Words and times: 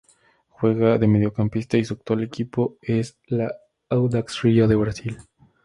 Juega 0.49 0.97
de 0.97 1.07
mediocampista 1.07 1.77
y 1.77 1.85
su 1.85 1.93
actual 1.93 2.23
equipo 2.23 2.75
es 2.81 3.19
la 3.27 3.51
Audax 3.87 4.41
Rio 4.41 4.67
de 4.67 4.75
Brasil. 4.75 5.15